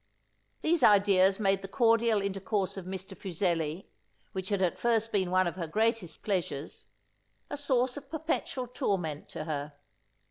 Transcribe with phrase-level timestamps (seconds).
[0.63, 3.15] These ideas made the cordial intercourse of Mr.
[3.15, 3.85] Fuseli,
[4.31, 6.87] which had at first been one of her greatest pleasures,
[7.51, 9.73] a source of perpetual torment to her.